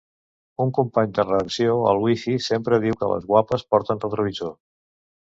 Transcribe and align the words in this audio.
Un 0.63 0.69
company 0.75 1.09
de 1.17 1.25
redacció 1.25 1.75
al 1.89 2.01
Wifi 2.05 2.33
sempre 2.45 2.79
diu 2.85 2.95
que 3.01 3.09
les 3.11 3.27
guapes 3.33 3.65
porten 3.75 4.01
retrovisor. 4.07 4.55